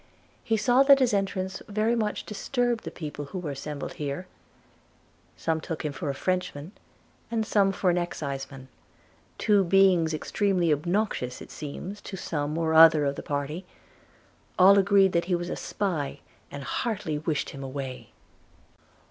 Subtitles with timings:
[0.43, 4.25] He saw that his entrance very much disturbed the people who were assembled here.
[5.37, 6.71] Some took him for a Frenchman,
[7.29, 8.67] and some for an Exciseman;
[9.37, 13.63] two beings extremely obnoxious, it seems, to some or other of the party.
[14.57, 18.09] All agreed that he was a spy, and heartily wished him away.